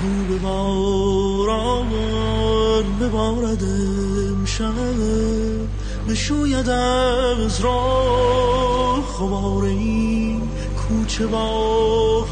به 0.00 0.38
باران 0.38 1.90
ببارد 3.00 3.64
امشب. 4.28 4.74
بشوید 6.08 6.68
از 6.68 7.60
راه 7.60 9.02
خمار 9.02 9.64
این 9.64 10.42
کوچه 10.76 11.26
با 11.26 12.26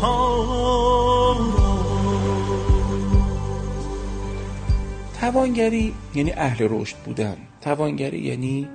توانگری 5.20 5.94
یعنی 6.14 6.32
اهل 6.32 6.66
رشد 6.70 6.96
بودن. 6.96 7.36
توانگری 7.60 8.18
یعنی 8.18 8.68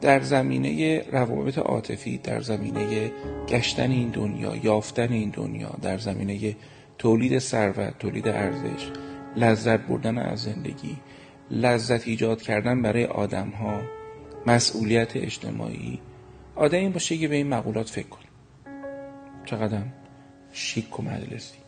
در 0.00 0.20
زمینه 0.20 1.02
روابط 1.12 1.58
عاطفی 1.58 2.18
در 2.18 2.40
زمینه 2.40 3.10
گشتن 3.48 3.90
این 3.90 4.08
دنیا 4.08 4.56
یافتن 4.56 5.12
این 5.12 5.30
دنیا 5.30 5.70
در 5.82 5.98
زمینه 5.98 6.56
تولید 6.98 7.38
ثروت 7.38 7.98
تولید 7.98 8.28
ارزش 8.28 8.90
لذت 9.36 9.80
بردن 9.80 10.18
از 10.18 10.42
زندگی 10.42 10.96
لذت 11.50 12.08
ایجاد 12.08 12.42
کردن 12.42 12.82
برای 12.82 13.04
آدم 13.04 13.48
ها 13.48 13.80
مسئولیت 14.46 15.16
اجتماعی. 15.16 16.00
آدم 16.54 16.78
این 16.78 16.92
باشه 16.92 17.16
که 17.16 17.28
به 17.28 17.36
این 17.36 17.48
مقولات 17.48 17.88
فکر 17.88 18.08
کن 18.08 18.20
چقدر 19.44 19.78
شیک 20.52 21.00
و 21.00 21.02
مجلسی. 21.02 21.58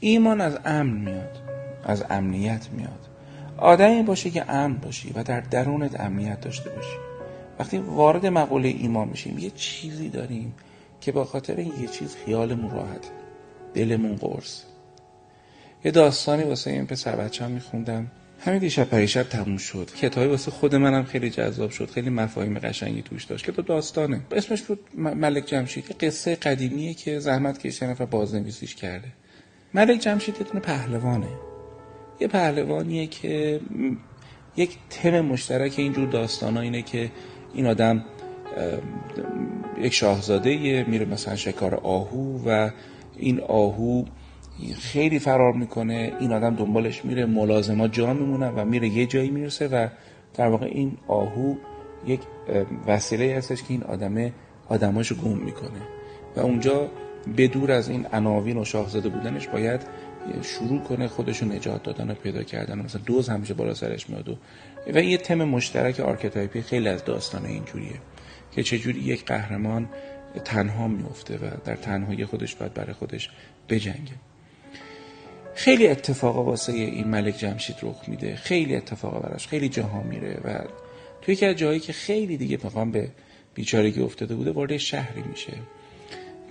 ایمان 0.00 0.40
از 0.40 0.58
امن 0.64 1.00
میاد 1.00 1.38
از 1.84 2.04
امنیت 2.10 2.68
میاد. 2.72 3.08
آدمی 3.56 4.02
باشه 4.02 4.30
که 4.30 4.50
امن 4.50 4.76
باشی 4.76 5.12
و 5.14 5.22
در 5.22 5.40
درونت 5.40 6.00
امنیت 6.00 6.40
داشته 6.40 6.70
باشی. 6.70 7.13
وقتی 7.58 7.78
وارد 7.78 8.26
مقوله 8.26 8.68
ایمان 8.68 9.08
میشیم 9.08 9.38
یه 9.38 9.50
چیزی 9.50 10.08
داریم 10.08 10.54
که 11.00 11.12
با 11.12 11.24
خاطر 11.24 11.56
این 11.56 11.72
یه 11.80 11.88
چیز 11.88 12.16
خیالمون 12.16 12.70
راحت. 12.70 13.10
دلمون 13.74 14.16
قرص. 14.16 14.62
یه 15.84 15.90
داستانی 15.90 16.42
واسه 16.42 16.70
این 16.70 16.86
پسر 16.86 17.16
بچه 17.16 17.44
هم 17.44 17.50
میخوندم. 17.50 18.10
همین 18.40 18.58
دیشب 18.58 18.84
پریشب 18.84 19.22
تموم 19.22 19.56
شد. 19.56 19.90
کتابی 19.96 20.26
واسه 20.26 20.50
خود 20.50 20.74
منم 20.74 21.04
خیلی 21.04 21.30
جذاب 21.30 21.70
شد. 21.70 21.90
خیلی 21.90 22.10
مفاهیم 22.10 22.58
قشنگی 22.58 23.02
توش 23.02 23.24
داشت. 23.24 23.50
کتاب 23.50 23.66
داستانه. 23.66 24.20
اسمش 24.30 24.62
بود 24.62 24.80
ملک 24.96 25.46
جمشید. 25.46 25.84
قصه 26.00 26.34
قدیمیه 26.34 26.94
که 26.94 27.18
زحمت 27.18 27.58
کشیده 27.58 27.86
نفر 27.86 28.04
بازنویسیش 28.04 28.74
کرده. 28.74 29.08
ملک 29.74 30.00
جمشید 30.00 30.36
یه 30.54 30.60
پهلوانه. 30.60 31.28
یه 32.20 32.28
پهلوانیه 32.28 33.06
که 33.06 33.60
یک 34.56 34.78
تم 34.90 35.20
مشترک 35.20 35.74
اینجور 35.76 36.08
داستان 36.08 36.56
اینه 36.56 36.82
که 36.82 37.10
این 37.54 37.66
آدم 37.66 38.04
یک 39.78 39.92
شاهزاده 39.92 40.84
میره 40.88 41.04
مثلا 41.04 41.36
شکار 41.36 41.74
آهو 41.74 42.38
و 42.46 42.70
این 43.16 43.40
آهو 43.40 44.04
خیلی 44.78 45.18
فرار 45.18 45.52
می‌کنه 45.52 46.12
این 46.20 46.32
آدم 46.32 46.54
دنبالش 46.54 47.04
میره 47.04 47.26
ملازمات 47.26 47.92
جا 47.92 48.12
میمونه 48.12 48.48
و 48.48 48.64
میره 48.64 48.88
یه 48.88 49.06
جایی 49.06 49.30
می‌رسه 49.30 49.68
و 49.68 49.88
در 50.34 50.48
واقع 50.48 50.66
این 50.66 50.96
آهو 51.08 51.54
یک 52.06 52.20
وسیله 52.86 53.34
هستش 53.36 53.62
که 53.62 53.66
این 53.68 53.82
آدمه 53.82 54.32
آدماشو 54.68 55.14
گم 55.14 55.38
می‌کنه. 55.38 55.80
و 56.36 56.40
اونجا 56.40 56.88
بدور 57.36 57.72
از 57.72 57.88
این 57.88 58.06
عناوین 58.12 58.58
و 58.58 58.64
شاهزاده 58.64 59.08
بودنش 59.08 59.48
باید 59.48 59.80
شروع 60.42 60.80
کنه 60.80 61.08
خودشو 61.08 61.46
نجات 61.46 61.82
دادن 61.82 62.10
و 62.10 62.14
پیدا 62.14 62.42
کردن 62.42 62.78
مثلا 62.78 63.00
دوز 63.06 63.28
همیشه 63.28 63.54
بالا 63.54 63.74
سرش 63.74 64.10
میاد 64.10 64.28
و 64.28 64.36
و 64.86 65.02
یه 65.02 65.16
تم 65.16 65.44
مشترک 65.44 66.00
archetype 66.00 66.56
ی 66.56 66.62
خیلی 66.62 66.88
از 66.88 67.04
داستان 67.04 67.46
اینجوریه 67.46 68.00
که 68.52 68.62
چجوری 68.62 69.00
یک 69.00 69.24
قهرمان 69.24 69.88
تنها 70.44 70.88
میفته 70.88 71.36
و 71.36 71.50
در 71.64 71.76
تنهایی 71.76 72.24
خودش 72.24 72.54
باید 72.54 72.74
برای 72.74 72.92
خودش 72.92 73.30
بجنگه. 73.68 74.14
خیلی 75.54 75.88
اتفاقا 75.88 76.44
واسه 76.44 76.72
این 76.72 77.08
ملک 77.08 77.36
جمشید 77.36 77.76
رخ 77.82 78.08
میده 78.08 78.36
خیلی 78.36 78.76
اتفاقا 78.76 79.18
براش 79.18 79.48
خیلی 79.48 79.68
جاها 79.68 80.02
میره 80.02 80.40
و 80.44 80.58
توی 81.22 81.34
یکی 81.34 81.46
از 81.46 81.56
جایی 81.56 81.80
که 81.80 81.92
خیلی 81.92 82.36
دیگه 82.36 82.58
مقام 82.64 82.90
به 82.90 83.08
بیچارگی 83.54 84.00
افتاده 84.00 84.34
بوده 84.34 84.50
وارد 84.50 84.76
شهری 84.76 85.22
میشه 85.22 85.52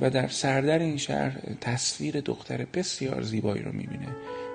و 0.02 0.10
در 0.10 0.28
سردر 0.28 0.80
این 0.80 0.98
شهر 0.98 1.40
تصویر 1.62 2.22
دختر 2.22 2.66
بسیار 2.74 3.22
زیبایی 3.22 3.64
رو 3.64 3.72
می‌بینه. 3.72 4.08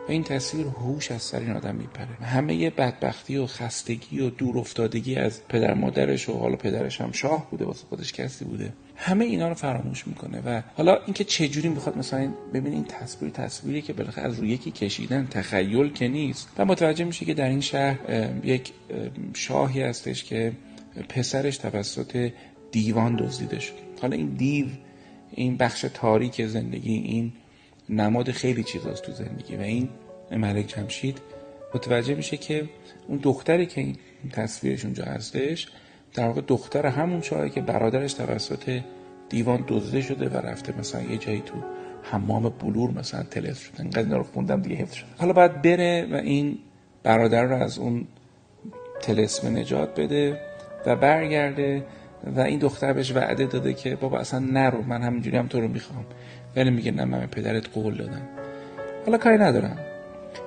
و 0.08 0.10
این 0.10 0.24
تصویر 0.24 0.66
هوش 0.66 1.10
از 1.10 1.22
سر 1.22 1.40
این 1.40 1.50
آدم 1.50 1.74
میپره. 1.74 2.14
همه 2.22 2.70
بدبختی 2.70 3.36
و 3.36 3.46
خستگی 3.46 4.20
و 4.20 4.30
دور 4.30 4.58
افتادگی 4.58 5.16
از 5.16 5.40
پدر 5.48 5.74
مادرش 5.74 6.28
و 6.28 6.38
حالا 6.38 6.56
پدرش 6.56 7.00
هم 7.00 7.12
شاه 7.12 7.50
بوده 7.50 7.64
واسه 7.64 7.86
خودش 7.88 8.12
کسی 8.12 8.44
بوده. 8.44 8.72
همه 8.96 9.24
اینا 9.24 9.48
رو 9.48 9.54
فراموش 9.54 10.06
می‌کنه 10.06 10.40
و 10.40 10.62
حالا 10.76 10.98
اینکه 11.04 11.24
چه 11.24 11.48
جوری 11.48 11.68
می‌خواد 11.68 11.98
مثلا 11.98 12.32
ببین 12.54 12.72
این 12.72 12.84
تصویر 12.84 13.30
تصویری 13.30 13.82
که 13.82 13.92
بالاخره 13.92 14.24
از 14.24 14.38
روی 14.38 14.50
یکی 14.50 14.70
کشیدن 14.70 15.26
تخیل 15.30 15.92
که 15.92 16.08
نیست. 16.08 16.48
و 16.58 16.64
متوجه 16.64 17.04
میشه 17.04 17.24
که 17.24 17.34
در 17.34 17.48
این 17.48 17.60
شهر 17.60 17.98
یک 18.44 18.72
شاهی 19.34 19.82
هستش 19.82 20.24
که 20.24 20.52
پسرش 21.08 21.58
توسط 21.58 22.30
دیوان 22.72 23.16
دزدیده 23.16 23.58
شد 23.58 23.74
حالا 24.02 24.16
این 24.16 24.28
دیو 24.28 24.66
این 25.34 25.56
بخش 25.56 25.86
تاریک 25.94 26.46
زندگی 26.46 26.94
این 26.94 27.32
نماد 27.90 28.30
خیلی 28.30 28.62
چیزاست 28.62 29.02
تو 29.02 29.12
زندگی 29.12 29.56
و 29.56 29.60
این 29.60 29.88
ملک 30.30 30.66
جمشید 30.66 31.20
متوجه 31.74 32.14
میشه 32.14 32.36
که 32.36 32.68
اون 33.08 33.18
دختری 33.22 33.66
که 33.66 33.80
این 33.80 33.96
تصویرش 34.32 34.84
اونجا 34.84 35.04
هستش 35.04 35.68
در 36.14 36.26
واقع 36.26 36.40
دختر 36.40 36.86
همون 36.86 37.20
شاهی 37.20 37.50
که 37.50 37.60
برادرش 37.60 38.12
توسط 38.12 38.80
دیوان 39.28 39.64
دزده 39.68 40.00
شده 40.00 40.28
و 40.28 40.36
رفته 40.36 40.78
مثلا 40.78 41.02
یه 41.02 41.18
جایی 41.18 41.42
تو 41.46 41.54
حمام 42.02 42.48
بلور 42.48 42.90
مثلا 42.90 43.22
تلس 43.22 43.58
شده. 43.58 43.80
انقدر 43.80 44.16
رو 44.16 44.22
خوندم 44.22 44.62
دیگه 44.62 44.76
حفظ 44.76 44.94
شده. 44.94 45.08
حالا 45.18 45.32
باید 45.32 45.62
بره 45.62 46.08
و 46.10 46.14
این 46.14 46.58
برادر 47.02 47.44
رو 47.44 47.56
از 47.56 47.78
اون 47.78 48.06
تلسم 49.00 49.56
نجات 49.56 50.00
بده 50.00 50.40
و 50.86 50.96
برگرده 50.96 51.84
و 52.36 52.40
این 52.40 52.58
دختر 52.58 52.92
بهش 52.92 53.12
وعده 53.12 53.46
داده 53.46 53.74
که 53.74 53.96
بابا 53.96 54.18
اصلا 54.18 54.38
نرو 54.38 54.82
من 54.82 55.02
همینجوری 55.02 55.36
هم 55.36 55.46
تو 55.46 55.60
رو 55.60 55.68
می‌خوام. 55.68 56.04
ولی 56.58 56.70
میگه 56.70 56.90
نه 56.90 57.04
من 57.04 57.26
پدرت 57.26 57.68
قول 57.74 57.96
دادم. 57.96 58.28
حالا 59.06 59.18
کاری 59.18 59.38
ندارم. 59.38 59.78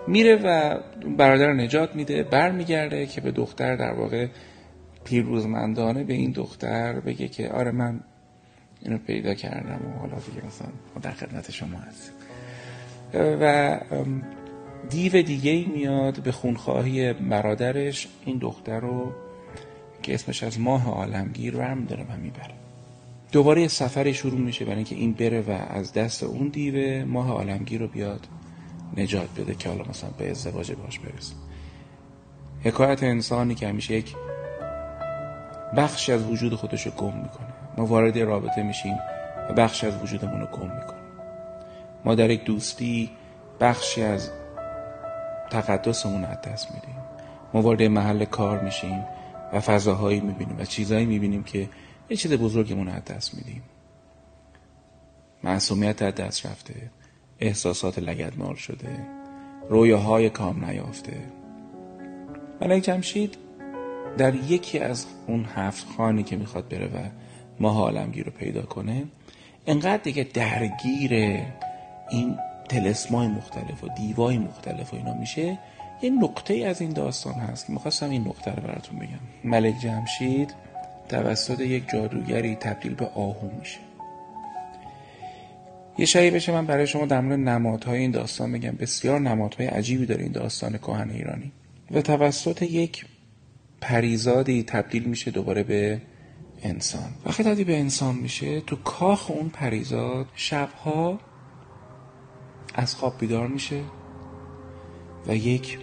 میره 0.07 0.35
و 0.35 0.79
برادر 1.17 1.53
نجات 1.53 1.95
میده 1.95 2.23
برمیگرده 2.23 3.05
که 3.05 3.22
به 3.22 3.31
دختر 3.31 3.75
در 3.75 3.94
واقع 3.94 4.27
پیروزمندانه 5.03 6.03
به 6.03 6.13
این 6.13 6.31
دختر 6.31 6.99
بگه 6.99 7.27
که 7.27 7.49
آره 7.49 7.72
من 7.72 7.99
اینو 8.81 8.97
پیدا 8.97 9.33
کردم 9.33 9.79
و 9.88 9.99
حالا 9.99 10.16
دیگه 10.16 10.47
مثلا 10.47 10.67
در 11.01 11.11
خدمت 11.11 11.51
شما 11.51 11.77
هست 11.77 12.13
و 13.13 13.79
دیو 14.89 15.22
دیگه 15.22 15.51
ای 15.51 15.66
میاد 15.66 16.23
به 16.23 16.31
خونخواهی 16.31 17.13
برادرش. 17.13 18.07
این 18.25 18.38
دختر 18.38 18.79
رو 18.79 19.11
که 20.03 20.13
اسمش 20.13 20.43
از 20.43 20.59
ماه 20.59 20.89
عالمگیر 20.89 21.53
رم 21.53 21.85
داره 21.85 22.03
و 22.03 22.17
می‌بره. 22.17 22.60
دوباره 23.31 23.68
سفری 23.68 24.14
شروع 24.14 24.40
میشه 24.40 24.66
برای 24.66 24.75
اینکه 24.75 24.96
این 24.96 25.14
بره 25.14 25.42
و 25.42 25.52
از 25.52 25.94
دست 25.94 26.24
اون 26.24 26.47
دیوه 26.47 27.06
ماه 27.08 27.30
عالمگیر 27.31 27.81
رو 27.81 27.88
بیاد 27.88 28.28
نجات 28.97 29.40
بده 29.40 29.56
که 29.56 29.69
حالا 29.69 29.84
مثلا 29.90 30.09
به 30.18 30.31
ازدواج 30.31 30.72
باش 30.72 31.00
برسه. 31.00 31.36
حکایت 32.64 33.03
انسانی 33.03 33.56
که 33.56 33.68
همیشه 33.68 33.94
یک 33.94 34.16
بخشی 35.78 36.12
از 36.12 36.24
وجود 36.24 36.56
خودش 36.56 36.86
رو 36.86 36.91
گم 36.91 37.14
می‌کنه. 37.18 37.47
ما 37.78 37.86
وارد 37.86 38.20
رابطه 38.20 38.64
میشیم 38.64 38.96
و 39.50 39.53
بخشی 39.53 39.88
از 39.88 40.03
وجودمون 40.03 40.40
رو 40.40 40.46
گم 40.46 40.75
می‌کنیم. 40.75 41.03
ما 42.06 42.16
در 42.16 42.30
یک 42.30 42.44
دوستی 42.44 43.09
بخشی 43.59 44.03
از 44.03 44.31
تقدسمون 45.50 46.25
از 46.25 46.41
دست 46.41 46.72
میدیم. 46.72 46.96
ما 47.53 47.62
وارد 47.62 47.84
محل 47.84 48.25
کار 48.25 48.64
میشیم 48.64 49.03
و 49.53 49.59
فضاهایی 49.59 50.20
می‌بینیم 50.20 50.56
و 50.59 50.66
چیزهایی 50.66 51.06
می‌بینیم 51.06 51.44
که 51.44 51.70
یه 52.11 52.17
چیز 52.17 52.33
بزرگمون 52.33 52.88
از 52.88 53.05
دست 53.05 53.35
میدیم. 53.35 53.61
معصومیت 55.44 56.01
از 56.01 56.16
دست 56.16 56.45
رفته. 56.45 56.73
احساسات 57.39 57.99
لگدمال 57.99 58.55
شده. 58.55 59.08
رویاهای 59.69 60.29
کام 60.29 60.66
نیافته. 60.66 61.17
ملک 62.61 62.84
جمشید 62.84 63.37
در 64.17 64.35
یکی 64.35 64.79
از 64.79 65.05
اون 65.28 65.46
هفت 65.55 65.87
خانی 65.97 66.23
که 66.23 66.35
می‌خواد 66.35 66.67
بره 66.67 66.85
و 66.85 67.09
ماه 67.59 67.78
عالمگیر 67.78 68.25
رو 68.25 68.31
پیدا 68.31 68.61
کنه 68.61 69.03
انقدر 69.67 70.03
دیگه 70.03 70.23
درگیر 70.23 71.14
این 72.09 72.37
تلسمای 72.69 73.28
مختلف 73.28 73.84
و 73.84 73.87
دیوای 73.87 74.37
مختلف 74.37 74.93
و 74.93 74.97
اینا 74.97 75.14
میشه 75.14 75.59
یه 76.02 76.09
نقطه 76.09 76.53
از 76.53 76.81
این 76.81 76.93
داستان 76.93 77.34
هست 77.34 77.67
که 77.67 77.73
می‌خواستم 77.73 78.09
این 78.09 78.28
نقطه 78.28 78.52
رو 78.52 78.61
براتون 78.64 78.99
بگم. 78.99 79.19
ملک 79.43 79.79
جمشید 79.79 80.71
توسط 81.09 81.59
یک 81.59 81.90
جادوگری 81.94 82.56
تبدیل 82.56 82.94
به 82.94 83.06
آهو 83.06 83.50
میشه. 83.59 83.80
یه 85.98 86.06
شایی 86.06 86.32
بشه 86.32 86.52
من 86.52 86.66
برای 86.66 86.88
شما 86.88 87.06
در 87.06 87.22
مورد 87.22 87.40
نمادهای 87.40 88.00
این 88.00 88.12
داستان 88.12 88.52
بگم 88.52 88.72
بسیار 88.72 89.20
نمادهای 89.20 89.68
عجیبی 89.68 90.06
داره 90.06 90.24
این 90.24 90.32
داستان 90.32 90.78
کهن 90.78 91.09
ایرانی. 91.09 91.52
و 91.92 92.02
توسط 92.02 92.62
یک 92.62 93.06
پریزادی 93.82 94.64
تبدیل 94.64 95.03
میشه 95.03 95.32
دوباره 95.32 95.64
به 95.64 96.02
انسان. 96.64 97.09
وقتی 97.26 97.44
تبدیل 97.44 97.66
به 97.66 97.80
انسان 97.80 98.16
میشه 98.16 98.62
تو 98.62 98.76
کاخ 98.76 99.32
اون 99.32 99.50
پریزاد 99.50 100.28
شبها 100.36 101.20
از 102.74 102.96
خواب 102.96 103.20
بیدار 103.20 103.48
میشه 103.48 103.82
و 105.28 105.36
یک 105.36 105.80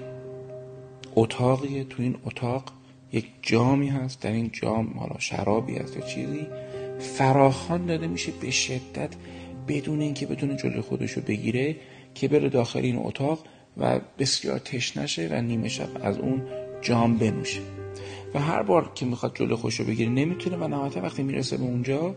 اتاقیه. 1.15 1.85
تو 1.85 2.03
این 2.03 2.17
اتاق 2.25 2.78
یک 3.13 3.27
جامی 3.43 3.89
هست 3.89 4.23
در 4.23 4.33
این 4.33 4.51
جام 4.53 4.99
حالا 4.99 5.19
شرابی 5.19 5.77
هست 5.77 5.97
یا 5.97 6.03
چیزی 6.03 6.47
فراخان 6.99 7.87
داده 7.87 8.07
میشه 8.07 8.33
به 8.41 8.51
شدت 8.51 9.15
بدون 9.69 10.01
اینکه 10.01 10.27
بدون 10.27 10.57
جلوی 10.57 10.81
خودش 10.81 11.13
رو 11.13 11.23
بگیره 11.23 11.77
که 12.15 12.29
بره 12.29 12.49
داخل 12.49 12.81
این 12.81 12.97
اتاق 12.97 13.45
و 13.77 14.01
بسیار 14.19 14.59
تشنشه 14.59 15.29
و 15.33 15.41
نیمه 15.41 15.69
شب 15.69 15.89
از 16.03 16.19
اون 16.19 16.43
جام 16.83 17.17
بنوشه. 17.17 17.61
و 18.35 18.41
هر 18.41 18.63
بار 18.63 18.93
که 18.95 19.07
می‌خواد 19.07 19.37
جلوی 19.37 19.55
خودش 19.55 19.81
رو 19.81 19.87
بگیره 19.87 20.11
نمی‌تونه 20.11 20.57
و 20.57 20.69
نهایتا 20.69 21.01
وقتی 21.01 21.23
می‌رسه 21.23 21.57
به 21.57 21.65
اونجا 21.65 22.15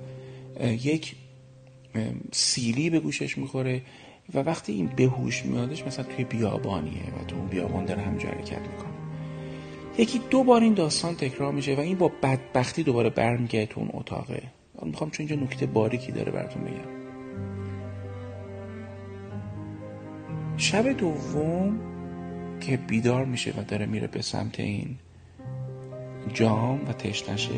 یک 0.61 1.15
سیلی 2.31 2.89
به 2.89 2.99
گوشش 2.99 3.37
می‌خوره 3.37 3.81
و 4.33 4.39
وقتی 4.39 4.73
این 4.73 4.89
بهوش 4.95 5.45
میادش 5.45 5.83
مثلا 5.83 6.05
توی 6.05 6.25
بیابانیه 6.25 7.03
و 7.21 7.25
تو 7.27 7.35
اون 7.35 7.47
بیابان 7.47 7.85
داره 7.85 8.01
همجا 8.01 8.29
حرکت 8.29 8.61
می‌کنه. 8.61 9.00
یکی 9.97 10.21
دو 10.29 10.43
بار 10.43 10.61
این 10.61 10.73
داستان 10.73 11.15
تکرار 11.15 11.51
میشه 11.51 11.75
و 11.75 11.79
این 11.79 11.97
با 11.97 12.11
بدبختی 12.23 12.83
دوباره 12.83 13.09
برمیگه 13.09 13.65
تو 13.65 13.79
اون 13.79 13.89
اتاقه. 13.93 14.43
می‌خوام 14.83 15.09
چون 15.09 15.27
اینجا 15.27 15.45
نکته 15.45 15.65
باریکی 15.65 16.11
داره 16.11 16.31
براتون 16.31 16.63
بگم. 16.63 17.01
شب 20.57 20.91
دوم 20.91 21.79
که 22.59 22.77
بیدار 22.77 23.25
میشه 23.25 23.53
و 23.57 23.63
داره 23.63 23.85
میره 23.85 24.07
به 24.07 24.21
سمت 24.21 24.59
این 24.59 24.95
جام 26.33 26.89
و 26.89 26.93
تشنشه 26.93 27.51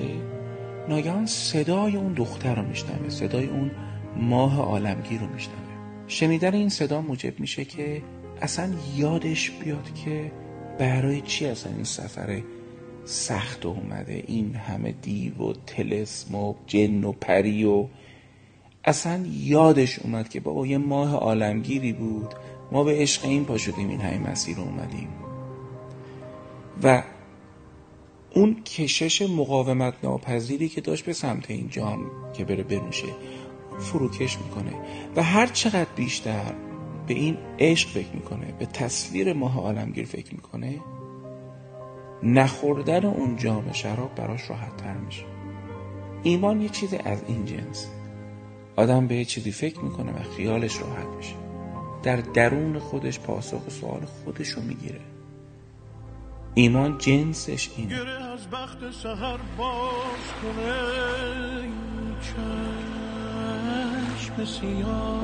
ناگهان 0.90 1.26
صدای 1.26 1.96
اون 1.96 2.14
دختر 2.14 2.56
رو 2.56 2.68
میشنوه 2.68 3.10
صدای 3.10 3.46
اون 3.46 3.72
ماه 4.18 4.60
عالمگیر 4.60 5.20
رو 5.20 5.28
میشنوه. 5.28 5.58
شنیدن 6.08 6.54
این 6.54 6.70
صدا 6.70 7.02
موجب 7.02 7.40
میشه 7.40 7.66
که 7.66 8.02
اصلا 8.42 8.70
یادش 8.96 9.52
بیاد 9.52 9.94
که 9.94 10.32
برای 10.80 11.22
چی 11.22 11.46
اصلا 11.46 11.74
این 11.74 11.84
سفر 11.84 12.42
سخت 13.06 13.66
اومده؟ 13.66 14.24
این 14.28 14.56
همه 14.56 14.92
دیو 14.92 15.34
و 15.38 15.54
تلسم 15.68 16.36
و 16.36 16.54
جن 16.68 17.04
و 17.04 17.12
پری 17.12 17.66
و 17.66 17.86
اصلا 18.86 19.26
یادش 19.32 20.00
اومد 20.00 20.30
که 20.30 20.40
بابا 20.40 20.68
یه 20.68 20.78
ماه 20.78 21.16
عالمگیری 21.16 21.94
بود. 21.94 22.34
ما 22.72 22.84
به 22.84 22.92
عشق 22.92 23.26
این 23.26 23.46
پا 23.46 23.58
این 23.78 24.02
همه 24.02 24.32
مسیر 24.32 24.60
اومدیم. 24.60 25.08
و 26.84 27.04
اون 28.36 28.64
کشش 28.64 29.22
مقاومت 29.22 29.94
ناپذیری 30.04 30.70
که 30.70 30.82
داشت 30.82 31.06
به 31.06 31.14
سمت 31.14 31.52
این 31.52 31.70
جام 31.70 32.12
که 32.34 32.46
بره 32.46 32.64
بنوشه 32.64 33.08
فروکش 33.80 34.38
می‌کنه. 34.38 34.74
و 35.16 35.24
هر 35.24 35.48
چقدر 35.48 35.90
بیشتر 35.96 36.54
به 37.08 37.14
این 37.14 37.38
عشق 37.60 37.90
فکر 37.90 38.16
می‌کنه 38.16 38.54
به 38.60 38.66
تصویر 38.66 39.34
ماه 39.34 39.58
عالمگیر 39.58 40.06
فکر 40.06 40.36
می‌کنه 40.36 40.80
نخوردن 42.24 43.06
اون 43.06 43.36
جام 43.36 43.72
شراب 43.72 44.16
براش 44.16 44.50
راحت 44.50 44.78
تر 44.78 44.94
میشه. 44.94 45.24
ایمان 46.24 46.62
یه 46.62 46.70
چیز 46.70 46.94
از 46.94 47.24
این 47.28 47.46
جنس. 47.46 47.90
آدم 48.76 49.08
به 49.08 49.16
یه 49.16 49.26
چیزی 49.26 49.52
فکر 49.52 49.80
می‌کنه 49.80 50.12
و 50.12 50.24
خیالش 50.38 50.82
راحت 50.82 51.08
میشه. 51.18 51.36
در 52.04 52.16
درون 52.16 52.80
خودش 52.80 53.20
پاسخ 53.20 53.68
و 53.68 53.70
سوال 53.70 54.06
خودش 54.06 54.50
رو 54.50 54.62
می‌گیره. 54.62 55.02
ایمان 56.54 56.98
جنسش 56.98 57.70
اینه. 57.78 57.96
از 58.34 58.50
بخت 58.50 58.92
سهر 58.92 59.40
باز 59.58 60.28
کنه 60.42 60.74
چشم 64.20 64.46
سیاه. 64.46 65.24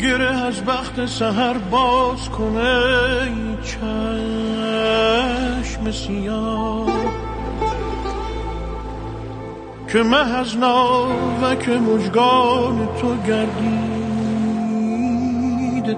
گره 0.00 0.46
از 0.46 0.64
بخت 0.64 1.06
سهر 1.06 1.58
باز 1.58 2.28
کنه 2.28 3.18
چشم 3.64 3.92
سیاه. 5.90 6.86
که 9.92 10.02
مه 10.02 10.36
از 10.36 10.56
ناوک 10.56 11.68
مجگان 11.68 12.88
تو 13.00 13.16
گردید 13.26 13.92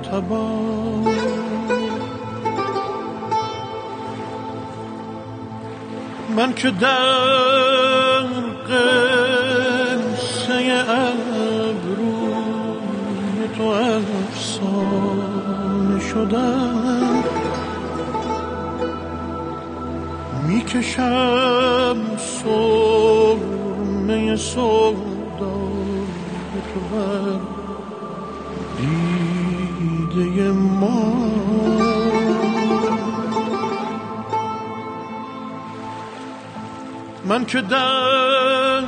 تبا 0.03 0.49
من 6.37 6.53
که 6.53 6.71
در 6.71 8.25
تو 13.57 13.63
افسانه 13.65 15.21
شدم. 16.01 17.25
می‌کشم 20.49 21.97
صبح 22.17 23.55
همه 24.09 24.37
سودای 24.37 24.97
تو 26.75 26.81
بر. 26.81 27.41
دیده 28.77 30.53
ما. 30.53 31.15
من 37.25 37.45
که 37.45 37.61
در 37.61 38.85